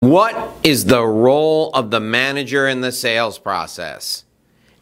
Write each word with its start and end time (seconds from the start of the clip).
What 0.00 0.54
is 0.62 0.84
the 0.84 1.04
role 1.04 1.70
of 1.74 1.90
the 1.90 1.98
manager 1.98 2.68
in 2.68 2.82
the 2.82 2.92
sales 2.92 3.36
process? 3.36 4.22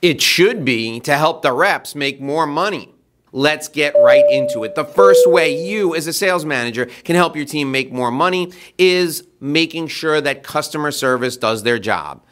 It 0.03 0.21
should 0.21 0.62
be 0.62 1.00
to 1.00 1.17
help 1.17 1.41
the 1.41 1.54
reps 1.54 1.95
make 1.95 2.21
more 2.21 2.46
money. 2.46 2.95
Let's 3.33 3.67
get 3.68 3.94
right 3.99 4.25
into 4.31 4.63
it. 4.65 4.75
The 4.75 4.84
first 4.84 5.26
way 5.26 5.67
you, 5.67 5.94
as 5.94 6.07
a 6.07 6.13
sales 6.13 6.44
manager, 6.44 6.84
can 7.02 7.17
help 7.17 7.34
your 7.34 7.47
team 7.47 7.73
make 7.73 7.91
more 7.91 8.11
money 8.11 8.52
is 8.77 9.27
making 9.41 9.87
sure 9.87 10.21
that 10.21 10.43
customer 10.43 10.91
service 10.91 11.39
does 11.39 11.62
their 11.62 11.79
job 11.79 12.23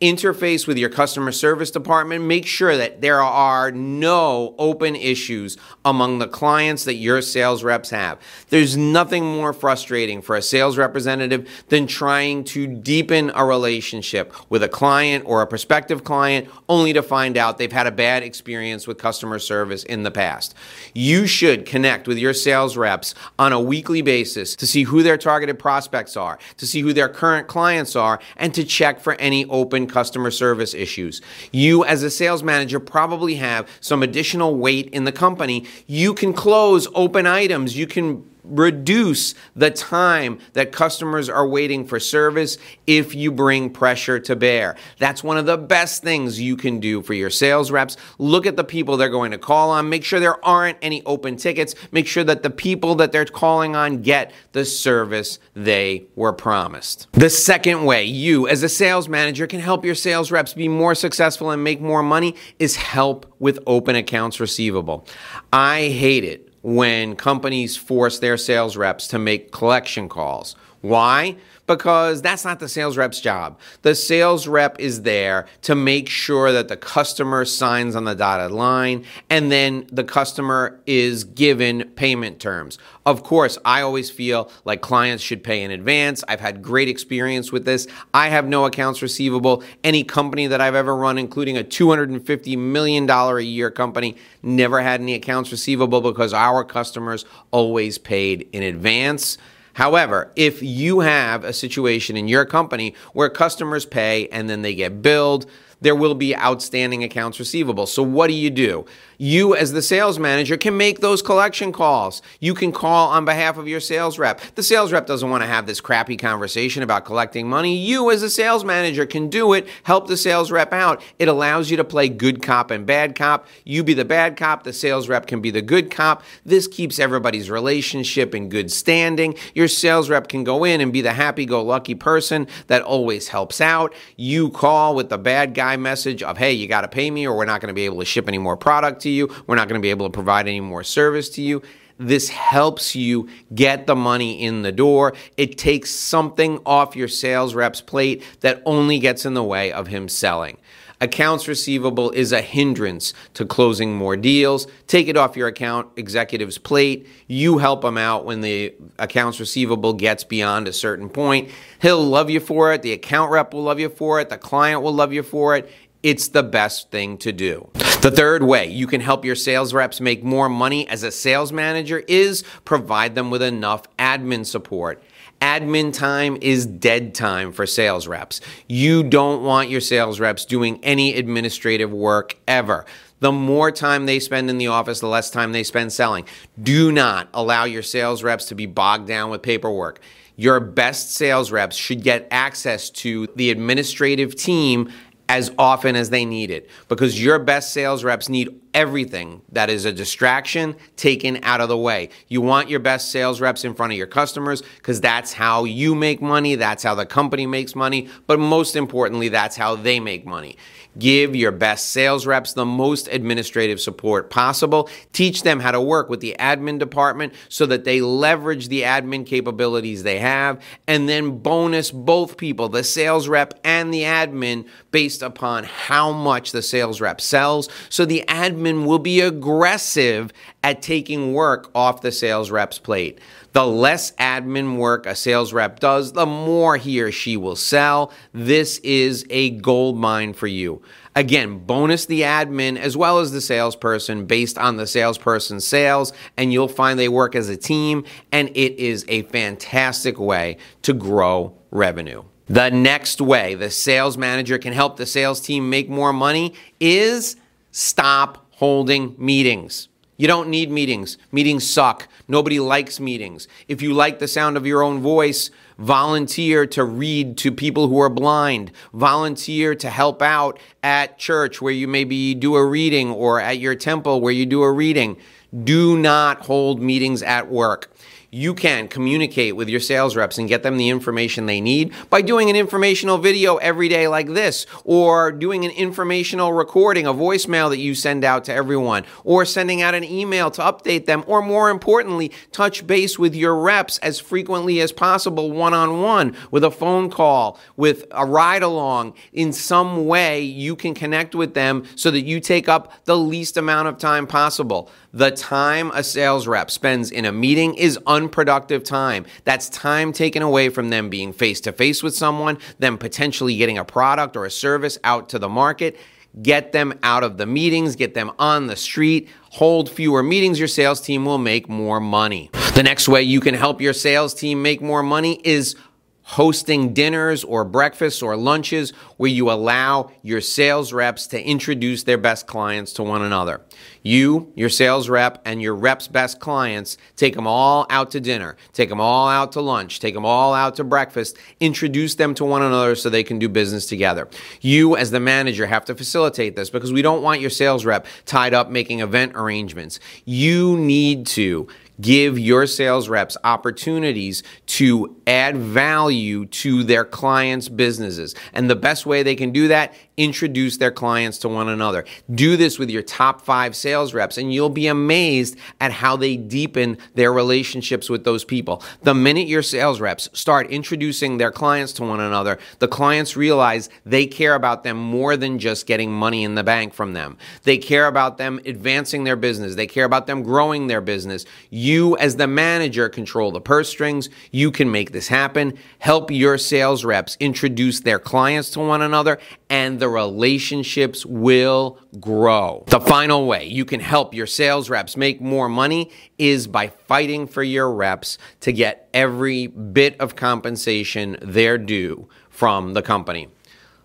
interface 0.00 0.66
with 0.66 0.76
your 0.76 0.90
customer 0.90 1.32
service 1.32 1.70
department. 1.70 2.24
Make 2.24 2.46
sure 2.46 2.76
that 2.76 3.00
there 3.00 3.20
are 3.22 3.70
no 3.70 4.54
open 4.58 4.96
issues 4.96 5.56
among 5.84 6.18
the 6.18 6.26
clients 6.26 6.84
that 6.84 6.94
your 6.94 7.22
sales 7.22 7.62
reps 7.62 7.90
have. 7.90 8.18
There's 8.48 8.76
nothing 8.76 9.24
more 9.24 9.52
frustrating 9.52 10.20
for 10.20 10.36
a 10.36 10.42
sales 10.42 10.76
representative 10.76 11.48
than 11.68 11.86
trying 11.86 12.44
to 12.44 12.66
deepen 12.66 13.30
a 13.34 13.44
relationship 13.44 14.34
with 14.50 14.62
a 14.62 14.68
client 14.68 15.24
or 15.26 15.42
a 15.42 15.46
prospective 15.46 16.04
client 16.04 16.48
only 16.68 16.92
to 16.92 17.02
find 17.02 17.36
out 17.36 17.58
they've 17.58 17.70
had 17.72 17.86
a 17.86 17.92
bad 17.92 18.22
experience 18.22 18.86
with 18.86 18.98
customer 18.98 19.38
service 19.38 19.84
in 19.84 20.02
the 20.02 20.10
past. 20.10 20.54
You 20.92 21.26
should 21.26 21.66
connect 21.66 22.08
with 22.08 22.18
your 22.18 22.34
sales 22.34 22.76
reps 22.76 23.14
on 23.38 23.52
a 23.52 23.60
weekly 23.60 24.02
basis 24.02 24.56
to 24.56 24.66
see 24.66 24.82
who 24.82 25.02
their 25.02 25.18
targeted 25.18 25.58
prospects 25.58 26.16
are, 26.16 26.38
to 26.56 26.66
see 26.66 26.80
who 26.80 26.92
their 26.92 27.08
current 27.08 27.46
clients 27.46 27.94
are, 27.94 28.18
and 28.36 28.52
to 28.54 28.64
check 28.64 29.00
for 29.00 29.14
any 29.14 29.44
open 29.46 29.83
customer 29.86 30.30
service 30.30 30.74
issues. 30.74 31.20
You, 31.52 31.84
as 31.84 32.02
a 32.02 32.10
sales 32.10 32.42
manager, 32.42 32.80
probably 32.80 33.36
have 33.36 33.68
some 33.80 34.02
additional 34.02 34.56
weight 34.56 34.88
in 34.90 35.04
the 35.04 35.12
company. 35.12 35.66
You 35.86 36.14
can 36.14 36.32
close 36.32 36.88
open 36.94 37.26
items. 37.26 37.76
You 37.76 37.86
can 37.86 38.28
reduce 38.44 39.34
the 39.56 39.70
time 39.70 40.38
that 40.52 40.72
customers 40.72 41.28
are 41.28 41.46
waiting 41.46 41.86
for 41.86 41.98
service 41.98 42.58
if 42.86 43.14
you 43.14 43.32
bring 43.32 43.70
pressure 43.70 44.20
to 44.20 44.36
bear. 44.36 44.76
That's 44.98 45.24
one 45.24 45.38
of 45.38 45.46
the 45.46 45.56
best 45.56 46.02
things 46.02 46.40
you 46.40 46.56
can 46.56 46.80
do 46.80 47.02
for 47.02 47.14
your 47.14 47.30
sales 47.30 47.70
reps. 47.70 47.96
Look 48.18 48.46
at 48.46 48.56
the 48.56 48.64
people 48.64 48.96
they're 48.96 49.08
going 49.08 49.32
to 49.32 49.38
call 49.38 49.70
on. 49.70 49.88
Make 49.88 50.04
sure 50.04 50.20
there 50.20 50.44
aren't 50.44 50.78
any 50.82 51.02
open 51.04 51.36
tickets. 51.36 51.74
Make 51.90 52.06
sure 52.06 52.24
that 52.24 52.42
the 52.42 52.50
people 52.50 52.94
that 52.96 53.12
they're 53.12 53.24
calling 53.24 53.74
on 53.74 54.02
get 54.02 54.32
the 54.52 54.64
service 54.64 55.38
they 55.54 56.04
were 56.14 56.32
promised. 56.32 57.08
The 57.12 57.30
second 57.30 57.84
way 57.84 58.04
you, 58.04 58.46
as 58.48 58.62
a 58.62 58.68
sales 58.68 59.08
manager, 59.08 59.46
can 59.46 59.60
help 59.60 59.84
your 59.84 59.94
sales 59.94 60.30
reps 60.30 60.54
be 60.54 60.68
more 60.68 60.94
successful 60.94 61.50
and 61.50 61.64
make 61.64 61.80
more 61.80 62.02
money 62.02 62.34
is 62.58 62.76
help 62.76 63.34
with 63.38 63.58
open 63.66 63.96
accounts 63.96 64.40
receivable. 64.40 65.06
I 65.52 65.88
hate 65.88 66.24
it 66.24 66.53
when 66.64 67.14
companies 67.14 67.76
force 67.76 68.20
their 68.20 68.38
sales 68.38 68.74
reps 68.74 69.06
to 69.06 69.18
make 69.18 69.52
collection 69.52 70.08
calls. 70.08 70.56
Why? 70.84 71.36
because 71.66 72.20
that's 72.20 72.44
not 72.44 72.60
the 72.60 72.68
sales 72.68 72.96
rep's 72.96 73.20
job. 73.20 73.58
The 73.82 73.94
sales 73.94 74.46
rep 74.46 74.78
is 74.78 75.02
there 75.02 75.46
to 75.62 75.74
make 75.74 76.08
sure 76.08 76.52
that 76.52 76.68
the 76.68 76.76
customer 76.76 77.44
signs 77.44 77.96
on 77.96 78.04
the 78.04 78.14
dotted 78.14 78.50
line 78.50 79.04
and 79.30 79.50
then 79.50 79.86
the 79.90 80.04
customer 80.04 80.80
is 80.86 81.24
given 81.24 81.90
payment 81.96 82.38
terms. 82.38 82.78
Of 83.06 83.22
course, 83.22 83.58
I 83.64 83.82
always 83.82 84.10
feel 84.10 84.50
like 84.64 84.80
clients 84.80 85.22
should 85.22 85.42
pay 85.42 85.62
in 85.62 85.70
advance. 85.70 86.24
I've 86.28 86.40
had 86.40 86.62
great 86.62 86.88
experience 86.88 87.52
with 87.52 87.64
this. 87.64 87.86
I 88.12 88.28
have 88.28 88.46
no 88.46 88.64
accounts 88.66 89.02
receivable. 89.02 89.62
Any 89.82 90.04
company 90.04 90.46
that 90.46 90.60
I've 90.60 90.74
ever 90.74 90.94
run, 90.94 91.18
including 91.18 91.56
a 91.58 91.64
$250 91.64 92.58
million 92.58 93.08
a 93.08 93.40
year 93.40 93.70
company, 93.70 94.16
never 94.42 94.80
had 94.80 95.00
any 95.00 95.14
accounts 95.14 95.50
receivable 95.50 96.00
because 96.00 96.32
our 96.32 96.64
customers 96.64 97.24
always 97.50 97.98
paid 97.98 98.48
in 98.52 98.62
advance. 98.62 99.38
However, 99.74 100.30
if 100.36 100.62
you 100.62 101.00
have 101.00 101.44
a 101.44 101.52
situation 101.52 102.16
in 102.16 102.28
your 102.28 102.44
company 102.44 102.94
where 103.12 103.28
customers 103.28 103.84
pay 103.84 104.28
and 104.28 104.48
then 104.48 104.62
they 104.62 104.74
get 104.74 105.02
billed, 105.02 105.46
there 105.80 105.94
will 105.94 106.14
be 106.14 106.36
outstanding 106.36 107.04
accounts 107.04 107.38
receivable. 107.38 107.86
So, 107.86 108.02
what 108.02 108.28
do 108.28 108.34
you 108.34 108.50
do? 108.50 108.86
You, 109.18 109.54
as 109.54 109.72
the 109.72 109.82
sales 109.82 110.18
manager, 110.18 110.56
can 110.56 110.76
make 110.76 111.00
those 111.00 111.22
collection 111.22 111.72
calls. 111.72 112.22
You 112.40 112.54
can 112.54 112.72
call 112.72 113.10
on 113.10 113.24
behalf 113.24 113.58
of 113.58 113.68
your 113.68 113.80
sales 113.80 114.18
rep. 114.18 114.40
The 114.54 114.62
sales 114.62 114.92
rep 114.92 115.06
doesn't 115.06 115.28
want 115.28 115.42
to 115.42 115.48
have 115.48 115.66
this 115.66 115.80
crappy 115.80 116.16
conversation 116.16 116.82
about 116.82 117.04
collecting 117.04 117.48
money. 117.48 117.76
You, 117.76 118.10
as 118.10 118.22
a 118.22 118.30
sales 118.30 118.64
manager, 118.64 119.06
can 119.06 119.28
do 119.28 119.52
it. 119.52 119.68
Help 119.84 120.08
the 120.08 120.16
sales 120.16 120.50
rep 120.50 120.72
out. 120.72 121.02
It 121.18 121.28
allows 121.28 121.70
you 121.70 121.76
to 121.76 121.84
play 121.84 122.08
good 122.08 122.42
cop 122.42 122.70
and 122.70 122.86
bad 122.86 123.14
cop. 123.14 123.46
You 123.64 123.84
be 123.84 123.94
the 123.94 124.04
bad 124.04 124.36
cop, 124.36 124.64
the 124.64 124.72
sales 124.72 125.08
rep 125.08 125.26
can 125.26 125.40
be 125.40 125.50
the 125.50 125.62
good 125.62 125.90
cop. 125.90 126.22
This 126.44 126.66
keeps 126.66 126.98
everybody's 126.98 127.50
relationship 127.50 128.34
in 128.34 128.48
good 128.48 128.70
standing. 128.70 129.34
Your 129.54 129.68
sales 129.68 130.10
rep 130.10 130.28
can 130.28 130.44
go 130.44 130.64
in 130.64 130.80
and 130.80 130.92
be 130.92 131.00
the 131.00 131.12
happy 131.12 131.46
go 131.46 131.62
lucky 131.62 131.94
person 131.94 132.46
that 132.66 132.82
always 132.82 133.28
helps 133.28 133.60
out. 133.60 133.94
You 134.16 134.50
call 134.50 134.94
with 134.94 135.08
the 135.08 135.18
bad 135.18 135.54
guy 135.54 135.76
message 135.76 136.22
of, 136.22 136.38
hey, 136.38 136.52
you 136.52 136.66
got 136.66 136.82
to 136.82 136.88
pay 136.88 137.10
me 137.10 137.26
or 137.26 137.36
we're 137.36 137.44
not 137.44 137.60
going 137.60 137.68
to 137.68 137.74
be 137.74 137.84
able 137.84 137.98
to 137.98 138.04
ship 138.04 138.28
any 138.28 138.38
more 138.38 138.56
product 138.56 139.02
to 139.02 139.10
you. 139.10 139.13
We're 139.22 139.56
not 139.56 139.68
going 139.68 139.80
to 139.80 139.84
be 139.84 139.90
able 139.90 140.06
to 140.06 140.12
provide 140.12 140.48
any 140.48 140.60
more 140.60 140.82
service 140.82 141.28
to 141.30 141.42
you. 141.42 141.62
This 141.98 142.28
helps 142.28 142.96
you 142.96 143.28
get 143.54 143.86
the 143.86 143.94
money 143.94 144.42
in 144.42 144.62
the 144.62 144.72
door. 144.72 145.14
It 145.36 145.56
takes 145.58 145.90
something 145.90 146.58
off 146.66 146.96
your 146.96 147.08
sales 147.08 147.54
rep's 147.54 147.80
plate 147.80 148.24
that 148.40 148.62
only 148.66 148.98
gets 148.98 149.24
in 149.24 149.34
the 149.34 149.44
way 149.44 149.70
of 149.70 149.86
him 149.86 150.08
selling. 150.08 150.58
Accounts 151.00 151.48
receivable 151.48 152.10
is 152.12 152.32
a 152.32 152.40
hindrance 152.40 153.12
to 153.34 153.44
closing 153.44 153.94
more 153.94 154.16
deals. 154.16 154.66
Take 154.86 155.08
it 155.08 155.16
off 155.16 155.36
your 155.36 155.48
account 155.48 155.88
executive's 155.96 156.56
plate. 156.56 157.06
You 157.26 157.58
help 157.58 157.84
him 157.84 157.98
out 157.98 158.24
when 158.24 158.40
the 158.40 158.74
accounts 158.98 159.38
receivable 159.40 159.92
gets 159.92 160.24
beyond 160.24 160.66
a 160.66 160.72
certain 160.72 161.08
point. 161.08 161.50
He'll 161.82 162.02
love 162.02 162.30
you 162.30 162.40
for 162.40 162.72
it. 162.72 162.82
The 162.82 162.92
account 162.92 163.32
rep 163.32 163.52
will 163.52 163.64
love 163.64 163.80
you 163.80 163.88
for 163.88 164.20
it. 164.20 164.30
The 164.30 164.38
client 164.38 164.82
will 164.82 164.94
love 164.94 165.12
you 165.12 165.22
for 165.22 165.56
it. 165.56 165.70
It's 166.04 166.28
the 166.28 166.42
best 166.42 166.90
thing 166.90 167.16
to 167.18 167.32
do. 167.32 167.70
The 168.02 168.12
third 168.14 168.42
way 168.42 168.66
you 168.66 168.86
can 168.86 169.00
help 169.00 169.24
your 169.24 169.34
sales 169.34 169.72
reps 169.72 170.02
make 170.02 170.22
more 170.22 170.50
money 170.50 170.86
as 170.86 171.02
a 171.02 171.10
sales 171.10 171.50
manager 171.50 172.04
is 172.06 172.44
provide 172.66 173.14
them 173.14 173.30
with 173.30 173.40
enough 173.40 173.84
admin 173.96 174.44
support. 174.44 175.02
Admin 175.40 175.94
time 175.94 176.36
is 176.42 176.66
dead 176.66 177.14
time 177.14 177.52
for 177.52 177.64
sales 177.64 178.06
reps. 178.06 178.42
You 178.68 179.02
don't 179.02 179.44
want 179.44 179.70
your 179.70 179.80
sales 179.80 180.20
reps 180.20 180.44
doing 180.44 180.78
any 180.82 181.14
administrative 181.16 181.90
work 181.90 182.36
ever. 182.46 182.84
The 183.20 183.32
more 183.32 183.72
time 183.72 184.04
they 184.04 184.20
spend 184.20 184.50
in 184.50 184.58
the 184.58 184.66
office, 184.66 185.00
the 185.00 185.06
less 185.06 185.30
time 185.30 185.52
they 185.52 185.64
spend 185.64 185.90
selling. 185.90 186.26
Do 186.62 186.92
not 186.92 187.30
allow 187.32 187.64
your 187.64 187.82
sales 187.82 188.22
reps 188.22 188.44
to 188.46 188.54
be 188.54 188.66
bogged 188.66 189.08
down 189.08 189.30
with 189.30 189.40
paperwork. 189.40 190.00
Your 190.36 190.60
best 190.60 191.14
sales 191.14 191.50
reps 191.50 191.76
should 191.76 192.02
get 192.02 192.28
access 192.30 192.90
to 192.90 193.28
the 193.36 193.50
administrative 193.50 194.34
team 194.36 194.92
as 195.28 195.50
often 195.58 195.96
as 195.96 196.10
they 196.10 196.24
need 196.24 196.50
it. 196.50 196.68
Because 196.88 197.22
your 197.22 197.38
best 197.38 197.72
sales 197.72 198.04
reps 198.04 198.28
need 198.28 198.60
everything 198.74 199.40
that 199.52 199.70
is 199.70 199.84
a 199.84 199.92
distraction 199.92 200.76
taken 200.96 201.38
out 201.42 201.60
of 201.60 201.68
the 201.68 201.78
way. 201.78 202.10
You 202.28 202.40
want 202.40 202.68
your 202.68 202.80
best 202.80 203.10
sales 203.10 203.40
reps 203.40 203.64
in 203.64 203.74
front 203.74 203.92
of 203.92 203.96
your 203.96 204.06
customers 204.06 204.62
because 204.76 205.00
that's 205.00 205.32
how 205.32 205.64
you 205.64 205.94
make 205.94 206.20
money, 206.20 206.56
that's 206.56 206.82
how 206.82 206.94
the 206.94 207.06
company 207.06 207.46
makes 207.46 207.74
money, 207.74 208.08
but 208.26 208.38
most 208.38 208.76
importantly, 208.76 209.28
that's 209.28 209.56
how 209.56 209.76
they 209.76 210.00
make 210.00 210.26
money. 210.26 210.56
Give 210.98 211.34
your 211.34 211.50
best 211.50 211.90
sales 211.90 212.24
reps 212.24 212.52
the 212.52 212.64
most 212.64 213.08
administrative 213.08 213.80
support 213.80 214.30
possible. 214.30 214.88
Teach 215.12 215.42
them 215.42 215.58
how 215.58 215.72
to 215.72 215.80
work 215.80 216.08
with 216.08 216.20
the 216.20 216.36
admin 216.38 216.78
department 216.78 217.34
so 217.48 217.66
that 217.66 217.84
they 217.84 218.00
leverage 218.00 218.68
the 218.68 218.82
admin 218.82 219.26
capabilities 219.26 220.04
they 220.04 220.20
have. 220.20 220.62
And 220.86 221.08
then 221.08 221.38
bonus 221.38 221.90
both 221.90 222.36
people, 222.36 222.68
the 222.68 222.84
sales 222.84 223.26
rep 223.26 223.58
and 223.64 223.92
the 223.92 224.02
admin, 224.02 224.68
based 224.92 225.22
upon 225.22 225.64
how 225.64 226.12
much 226.12 226.52
the 226.52 226.62
sales 226.62 227.00
rep 227.00 227.20
sells. 227.20 227.68
So 227.88 228.04
the 228.04 228.24
admin 228.28 228.63
will 228.64 228.98
be 228.98 229.20
aggressive 229.20 230.32
at 230.62 230.82
taking 230.82 231.32
work 231.32 231.70
off 231.74 232.00
the 232.00 232.10
sales 232.10 232.50
rep's 232.50 232.78
plate. 232.78 233.20
The 233.52 233.66
less 233.66 234.10
admin 234.12 234.76
work 234.76 235.06
a 235.06 235.14
sales 235.14 235.52
rep 235.52 235.78
does, 235.78 236.12
the 236.12 236.26
more 236.26 236.76
he 236.76 237.00
or 237.00 237.12
she 237.12 237.36
will 237.36 237.54
sell. 237.54 238.12
This 238.32 238.78
is 238.78 239.24
a 239.30 239.50
gold 239.50 239.96
mine 239.96 240.32
for 240.32 240.48
you. 240.48 240.82
Again, 241.14 241.58
bonus 241.58 242.06
the 242.06 242.22
admin 242.22 242.76
as 242.76 242.96
well 242.96 243.20
as 243.20 243.30
the 243.30 243.40
salesperson 243.40 244.26
based 244.26 244.58
on 244.58 244.76
the 244.76 244.86
salesperson's 244.88 245.64
sales, 245.64 246.12
and 246.36 246.52
you'll 246.52 246.66
find 246.66 246.98
they 246.98 247.08
work 247.08 247.36
as 247.36 247.48
a 247.48 247.56
team, 247.56 248.04
and 248.32 248.48
it 248.48 248.76
is 248.76 249.04
a 249.06 249.22
fantastic 249.22 250.18
way 250.18 250.56
to 250.82 250.92
grow 250.92 251.56
revenue. 251.70 252.24
The 252.46 252.70
next 252.70 253.20
way 253.20 253.54
the 253.54 253.70
sales 253.70 254.18
manager 254.18 254.58
can 254.58 254.72
help 254.72 254.96
the 254.96 255.06
sales 255.06 255.40
team 255.40 255.70
make 255.70 255.88
more 255.88 256.12
money 256.12 256.54
is 256.80 257.36
stop 257.70 258.43
holding 258.64 259.14
meetings. 259.18 259.90
You 260.16 260.26
don't 260.26 260.48
need 260.48 260.70
meetings. 260.70 261.18
Meetings 261.30 261.68
suck. 261.68 262.08
Nobody 262.26 262.58
likes 262.58 262.98
meetings. 262.98 263.46
If 263.68 263.82
you 263.82 263.92
like 263.92 264.20
the 264.20 264.26
sound 264.26 264.56
of 264.56 264.66
your 264.66 264.82
own 264.82 265.02
voice, 265.02 265.50
volunteer 265.76 266.66
to 266.68 266.82
read 266.82 267.36
to 267.36 267.52
people 267.52 267.88
who 267.88 267.98
are 267.98 268.08
blind. 268.08 268.72
Volunteer 268.94 269.74
to 269.74 269.90
help 269.90 270.22
out 270.22 270.58
at 270.82 271.18
church 271.18 271.60
where 271.60 271.74
you 271.74 271.86
maybe 271.86 272.34
do 272.34 272.56
a 272.56 272.64
reading 272.64 273.10
or 273.10 273.38
at 273.38 273.58
your 273.58 273.74
temple 273.74 274.22
where 274.22 274.32
you 274.32 274.46
do 274.46 274.62
a 274.62 274.72
reading. 274.72 275.18
Do 275.62 275.98
not 275.98 276.46
hold 276.46 276.80
meetings 276.80 277.22
at 277.22 277.50
work. 277.50 277.94
You 278.34 278.52
can 278.52 278.88
communicate 278.88 279.54
with 279.54 279.68
your 279.68 279.78
sales 279.78 280.16
reps 280.16 280.38
and 280.38 280.48
get 280.48 280.64
them 280.64 280.76
the 280.76 280.88
information 280.88 281.46
they 281.46 281.60
need 281.60 281.92
by 282.10 282.20
doing 282.20 282.50
an 282.50 282.56
informational 282.56 283.16
video 283.16 283.58
every 283.58 283.88
day 283.88 284.08
like 284.08 284.26
this, 284.34 284.66
or 284.82 285.30
doing 285.30 285.64
an 285.64 285.70
informational 285.70 286.52
recording, 286.52 287.06
a 287.06 287.14
voicemail 287.14 287.70
that 287.70 287.78
you 287.78 287.94
send 287.94 288.24
out 288.24 288.42
to 288.42 288.52
everyone, 288.52 289.04
or 289.22 289.44
sending 289.44 289.82
out 289.82 289.94
an 289.94 290.02
email 290.02 290.50
to 290.50 290.60
update 290.60 291.06
them, 291.06 291.22
or 291.28 291.40
more 291.40 291.70
importantly, 291.70 292.32
touch 292.50 292.84
base 292.88 293.20
with 293.20 293.36
your 293.36 293.54
reps 293.54 293.98
as 293.98 294.18
frequently 294.18 294.80
as 294.80 294.90
possible 294.90 295.52
one 295.52 295.72
on 295.72 296.02
one 296.02 296.36
with 296.50 296.64
a 296.64 296.72
phone 296.72 297.08
call, 297.08 297.56
with 297.76 298.04
a 298.10 298.26
ride 298.26 298.64
along. 298.64 299.14
In 299.32 299.52
some 299.52 300.06
way, 300.06 300.40
you 300.40 300.74
can 300.74 300.92
connect 300.92 301.36
with 301.36 301.54
them 301.54 301.84
so 301.94 302.10
that 302.10 302.22
you 302.22 302.40
take 302.40 302.68
up 302.68 302.92
the 303.04 303.16
least 303.16 303.56
amount 303.56 303.86
of 303.86 303.96
time 303.96 304.26
possible. 304.26 304.90
The 305.12 305.30
time 305.30 305.92
a 305.94 306.02
sales 306.02 306.48
rep 306.48 306.72
spends 306.72 307.12
in 307.12 307.24
a 307.24 307.30
meeting 307.30 307.76
is 307.76 307.96
unproductive 308.24 308.82
time. 308.82 309.26
That's 309.44 309.68
time 309.68 310.12
taken 310.12 310.42
away 310.42 310.70
from 310.70 310.88
them 310.88 311.10
being 311.10 311.32
face 311.32 311.60
to 311.62 311.72
face 311.72 312.02
with 312.02 312.14
someone, 312.14 312.58
them 312.78 312.98
potentially 312.98 313.56
getting 313.56 313.78
a 313.78 313.84
product 313.84 314.36
or 314.36 314.44
a 314.44 314.50
service 314.50 314.98
out 315.04 315.28
to 315.30 315.38
the 315.38 315.48
market. 315.48 315.96
Get 316.42 316.72
them 316.72 316.98
out 317.04 317.22
of 317.22 317.36
the 317.36 317.46
meetings, 317.46 317.94
get 317.94 318.14
them 318.14 318.32
on 318.40 318.66
the 318.66 318.74
street, 318.74 319.28
hold 319.50 319.88
fewer 319.88 320.20
meetings. 320.20 320.58
Your 320.58 320.66
sales 320.66 321.00
team 321.00 321.24
will 321.24 321.38
make 321.38 321.68
more 321.68 322.00
money. 322.00 322.50
The 322.74 322.82
next 322.82 323.08
way 323.08 323.22
you 323.22 323.40
can 323.40 323.54
help 323.54 323.80
your 323.80 323.92
sales 323.92 324.34
team 324.34 324.60
make 324.60 324.82
more 324.82 325.04
money 325.04 325.40
is 325.44 325.76
hosting 326.24 326.94
dinners 326.94 327.44
or 327.44 327.64
breakfasts 327.64 328.22
or 328.22 328.36
lunches 328.36 328.92
where 329.18 329.30
you 329.30 329.50
allow 329.50 330.10
your 330.22 330.40
sales 330.40 330.92
reps 330.92 331.26
to 331.28 331.42
introduce 331.42 332.02
their 332.02 332.18
best 332.18 332.46
clients 332.46 332.92
to 332.94 333.02
one 333.02 333.22
another. 333.22 333.60
You, 334.02 334.52
your 334.54 334.70
sales 334.70 335.08
rep, 335.08 335.40
and 335.44 335.60
your 335.60 335.74
rep's 335.74 336.08
best 336.08 336.40
clients 336.40 336.96
take 337.16 337.34
them 337.34 337.46
all 337.46 337.86
out 337.90 338.10
to 338.12 338.20
dinner, 338.20 338.56
take 338.72 338.88
them 338.88 339.00
all 339.00 339.28
out 339.28 339.52
to 339.52 339.60
lunch, 339.60 340.00
take 340.00 340.14
them 340.14 340.24
all 340.24 340.54
out 340.54 340.76
to 340.76 340.84
breakfast, 340.84 341.36
introduce 341.60 342.14
them 342.14 342.34
to 342.34 342.44
one 342.44 342.62
another 342.62 342.94
so 342.94 343.10
they 343.10 343.22
can 343.22 343.38
do 343.38 343.48
business 343.48 343.86
together. 343.86 344.28
You, 344.60 344.96
as 344.96 345.10
the 345.10 345.20
manager, 345.20 345.66
have 345.66 345.84
to 345.86 345.94
facilitate 345.94 346.56
this 346.56 346.70
because 346.70 346.92
we 346.92 347.02
don't 347.02 347.22
want 347.22 347.40
your 347.40 347.50
sales 347.50 347.84
rep 347.84 348.06
tied 348.24 348.54
up 348.54 348.70
making 348.70 349.00
event 349.00 349.32
arrangements. 349.34 350.00
You 350.24 350.76
need 350.78 351.26
to 351.28 351.68
give 352.00 352.38
your 352.38 352.66
sales 352.66 353.08
reps 353.08 353.36
opportunities 353.44 354.42
to 354.66 355.16
add 355.26 355.56
value 355.56 356.46
to 356.46 356.82
their 356.84 357.04
clients' 357.04 357.68
businesses. 357.68 358.34
And 358.52 358.68
the 358.68 358.76
best 358.76 359.06
way 359.06 359.22
they 359.22 359.36
can 359.36 359.52
do 359.52 359.68
that, 359.68 359.94
introduce 360.16 360.76
their 360.76 360.90
clients 360.90 361.38
to 361.38 361.48
one 361.48 361.68
another. 361.68 362.04
Do 362.32 362.56
this 362.56 362.78
with 362.78 362.90
your 362.90 363.02
top 363.02 363.40
five 363.40 363.74
sales 363.74 364.14
reps, 364.14 364.38
and 364.38 364.52
you'll 364.52 364.70
be 364.70 364.86
amazed 364.86 365.56
at 365.80 365.92
how 365.92 366.16
they 366.16 366.36
deepen 366.36 366.98
their 367.14 367.32
relationships 367.32 368.08
with 368.08 368.24
those 368.24 368.44
people. 368.44 368.82
The 369.02 369.14
minute 369.14 369.48
your 369.48 369.62
sales 369.62 370.00
reps 370.00 370.28
start 370.32 370.70
introducing 370.70 371.38
their 371.38 371.50
clients 371.50 371.92
to 371.94 372.04
one 372.04 372.20
another, 372.20 372.58
the 372.78 372.88
clients 372.88 373.36
realize 373.36 373.88
they 374.04 374.26
care 374.26 374.54
about 374.54 374.84
them 374.84 374.96
more 374.96 375.36
than 375.36 375.58
just 375.58 375.86
getting 375.86 376.12
money 376.12 376.44
in 376.44 376.54
the 376.54 376.64
bank 376.64 376.94
from 376.94 377.12
them. 377.12 377.36
They 377.62 377.78
care 377.78 378.06
about 378.06 378.38
them 378.38 378.60
advancing 378.64 379.24
their 379.24 379.36
business, 379.36 379.74
they 379.74 379.86
care 379.86 380.04
about 380.04 380.26
them 380.26 380.42
growing 380.42 380.86
their 380.86 381.00
business. 381.00 381.44
You, 381.70 382.16
as 382.18 382.36
the 382.36 382.46
manager, 382.46 383.08
control 383.08 383.50
the 383.50 383.60
purse 383.60 383.88
strings. 383.88 384.28
You 384.50 384.70
can 384.70 384.90
make 384.90 385.12
this 385.12 385.28
happen. 385.28 385.78
Help 385.98 386.30
your 386.30 386.58
sales 386.58 387.04
reps 387.04 387.36
introduce 387.40 388.00
their 388.00 388.18
clients 388.18 388.70
to 388.70 388.80
one 388.80 389.02
another, 389.02 389.38
and 389.74 389.98
the 389.98 390.08
relationships 390.08 391.26
will 391.26 391.98
grow. 392.20 392.84
The 392.86 393.00
final 393.00 393.44
way 393.44 393.66
you 393.66 393.84
can 393.84 393.98
help 393.98 394.32
your 394.32 394.46
sales 394.46 394.88
reps 394.88 395.16
make 395.16 395.40
more 395.40 395.68
money 395.68 396.12
is 396.38 396.68
by 396.68 396.86
fighting 396.86 397.48
for 397.48 397.64
your 397.64 397.92
reps 397.92 398.38
to 398.60 398.72
get 398.72 399.08
every 399.12 399.66
bit 399.66 400.14
of 400.20 400.36
compensation 400.36 401.36
they're 401.42 401.76
due 401.76 402.28
from 402.50 402.92
the 402.92 403.02
company. 403.02 403.48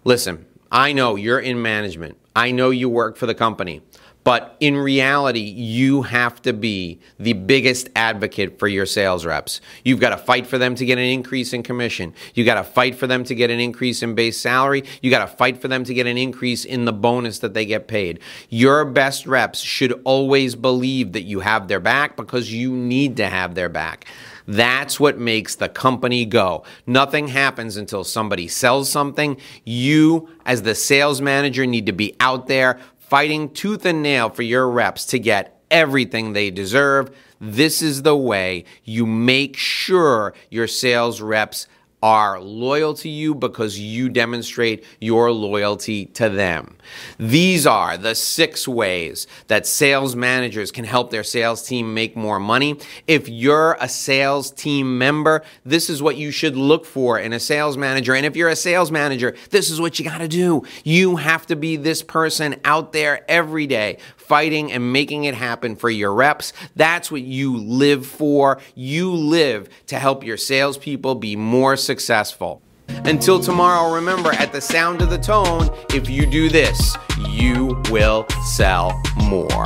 Listen, 0.03 0.47
I 0.71 0.91
know 0.91 1.15
you're 1.15 1.39
in 1.39 1.61
management. 1.61 2.17
I 2.35 2.49
know 2.49 2.71
you 2.71 2.89
work 2.89 3.15
for 3.15 3.27
the 3.27 3.35
company. 3.35 3.81
But 4.29 4.57
in 4.59 4.77
reality, 4.77 5.39
you 5.39 6.03
have 6.03 6.39
to 6.43 6.53
be 6.53 6.99
the 7.17 7.33
biggest 7.33 7.89
advocate 7.95 8.59
for 8.59 8.67
your 8.67 8.85
sales 8.85 9.25
reps. 9.25 9.59
You've 9.83 9.99
got 9.99 10.11
to 10.11 10.17
fight 10.17 10.45
for 10.45 10.59
them 10.59 10.75
to 10.75 10.85
get 10.85 10.99
an 10.99 11.05
increase 11.05 11.51
in 11.51 11.63
commission. 11.63 12.13
You 12.35 12.45
got 12.45 12.53
to 12.53 12.63
fight 12.63 12.93
for 12.93 13.07
them 13.07 13.23
to 13.23 13.33
get 13.33 13.49
an 13.49 13.59
increase 13.59 14.03
in 14.03 14.13
base 14.13 14.39
salary. 14.39 14.83
You 15.01 15.09
got 15.09 15.27
to 15.27 15.35
fight 15.35 15.59
for 15.59 15.67
them 15.67 15.83
to 15.83 15.95
get 15.95 16.05
an 16.05 16.19
increase 16.19 16.63
in 16.63 16.85
the 16.85 16.93
bonus 16.93 17.39
that 17.39 17.55
they 17.55 17.65
get 17.65 17.87
paid. 17.87 18.19
Your 18.49 18.85
best 18.85 19.25
reps 19.25 19.61
should 19.61 19.99
always 20.03 20.53
believe 20.53 21.13
that 21.13 21.23
you 21.23 21.39
have 21.39 21.67
their 21.67 21.79
back 21.79 22.15
because 22.15 22.53
you 22.53 22.71
need 22.71 23.17
to 23.17 23.27
have 23.27 23.55
their 23.55 23.67
back. 23.67 24.05
That's 24.45 24.99
what 24.99 25.17
makes 25.17 25.55
the 25.55 25.69
company 25.69 26.25
go. 26.25 26.65
Nothing 26.85 27.29
happens 27.29 27.77
until 27.77 28.03
somebody 28.03 28.47
sells 28.47 28.91
something. 28.91 29.37
You, 29.63 30.29
as 30.45 30.61
the 30.61 30.75
sales 30.75 31.19
manager, 31.19 31.65
need 31.65 31.87
to 31.87 31.93
be 31.93 32.15
out 32.19 32.45
there 32.45 32.79
fighting 33.09 33.49
tooth 33.49 33.85
and 33.85 34.03
nail 34.03 34.29
for 34.29 34.43
your 34.43 34.69
reps 34.69 35.03
to 35.07 35.17
get 35.17 35.59
everything 35.71 36.33
they 36.33 36.51
deserve. 36.51 37.09
This 37.41 37.81
is 37.81 38.03
the 38.03 38.15
way 38.15 38.65
you 38.83 39.05
make 39.05 39.57
sure 39.57 40.33
your 40.49 40.67
sales 40.67 41.19
reps 41.19 41.67
are 42.01 42.39
loyal 42.39 42.93
to 42.95 43.09
you 43.09 43.35
because 43.35 43.79
you 43.79 44.09
demonstrate 44.09 44.85
your 44.99 45.31
loyalty 45.31 46.05
to 46.05 46.29
them. 46.29 46.77
These 47.17 47.67
are 47.67 47.97
the 47.97 48.15
six 48.15 48.67
ways 48.67 49.27
that 49.47 49.67
sales 49.67 50.15
managers 50.15 50.71
can 50.71 50.85
help 50.85 51.11
their 51.11 51.23
sales 51.23 51.67
team 51.67 51.93
make 51.93 52.15
more 52.15 52.39
money. 52.39 52.77
If 53.07 53.27
you're 53.27 53.77
a 53.81 53.89
sales 53.89 54.51
team 54.51 54.97
member, 54.97 55.43
this 55.65 55.89
is 55.89 56.01
what 56.01 56.17
you 56.17 56.31
should 56.31 56.55
look 56.55 56.85
for 56.85 57.19
in 57.19 57.33
a 57.33 57.39
sales 57.39 57.77
manager. 57.77 58.15
And 58.15 58.25
if 58.25 58.35
you're 58.35 58.49
a 58.49 58.55
sales 58.55 58.91
manager, 58.91 59.35
this 59.49 59.69
is 59.69 59.81
what 59.81 59.99
you 59.99 60.05
got 60.05 60.19
to 60.19 60.27
do. 60.27 60.63
You 60.83 61.17
have 61.17 61.45
to 61.47 61.55
be 61.55 61.75
this 61.75 62.01
person 62.01 62.55
out 62.63 62.93
there 62.93 63.29
every 63.29 63.67
day 63.67 63.97
fighting 64.29 64.71
and 64.71 64.93
making 64.93 65.23
it 65.25 65.33
happen 65.33 65.75
for 65.75 65.89
your 65.89 66.13
reps. 66.13 66.53
That's 66.75 67.11
what 67.11 67.23
you 67.23 67.57
live 67.57 68.05
for. 68.05 68.61
You 68.75 69.11
live 69.11 69.67
to 69.87 69.97
help 69.97 70.23
your 70.23 70.37
salespeople 70.37 71.15
be 71.15 71.35
more 71.35 71.75
successful. 71.75 72.61
Until 72.87 73.39
tomorrow, 73.39 73.93
remember 73.93 74.31
at 74.31 74.51
the 74.51 74.61
sound 74.61 75.01
of 75.01 75.09
the 75.09 75.17
tone, 75.17 75.69
if 75.89 76.09
you 76.09 76.25
do 76.25 76.47
this, 76.47 76.95
you 77.27 77.81
will 77.89 78.27
sell 78.45 79.01
more. 79.17 79.65